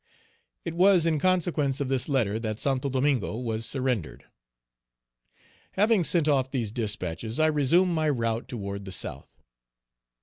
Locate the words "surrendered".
3.67-4.25